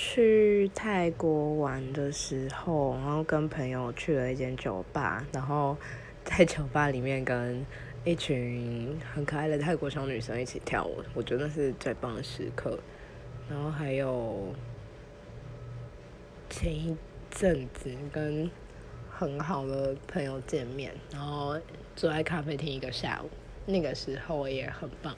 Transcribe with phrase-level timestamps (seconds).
[0.00, 5.76] 去泰国玩的时候，然后跟朋友去了一间酒吧，然后
[6.24, 7.66] 在酒吧里面跟
[8.04, 12.78] 一群很可爱的泰国小女生一起跳舞，我觉得那是最棒的时刻，
[13.50, 14.54] 然后还有
[16.48, 16.96] 前一
[17.28, 18.48] 阵子跟
[19.10, 21.58] 很好的朋友见面，然后
[21.96, 23.28] 坐在咖啡厅一个下午，
[23.66, 25.12] 那个时候也很棒。